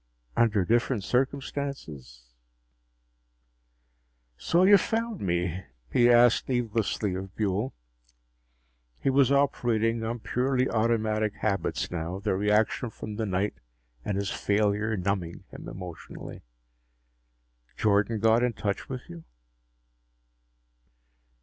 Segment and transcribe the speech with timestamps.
[0.35, 2.33] Under different circumstances...
[4.35, 7.71] "So you found me?" he asked needlessly of Buehl.
[8.97, 13.53] He was operating on purely automatic habits now, the reaction from the night
[14.03, 16.41] and his failure numbing him emotionally.
[17.77, 19.23] "Jordan got in touch with you?"